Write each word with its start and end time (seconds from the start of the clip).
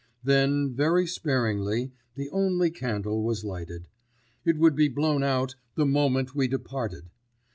Then, 0.23 0.73
very 0.73 1.05
sparingly, 1.05 1.91
the 2.15 2.27
only 2.31 2.71
candle 2.71 3.21
was 3.21 3.43
lighted. 3.45 3.87
It 4.43 4.57
would 4.57 4.75
be 4.75 4.87
blown 4.87 5.21
out 5.21 5.53
the 5.75 5.85
moment 5.85 6.33
we 6.33 6.47
departed. 6.47 7.11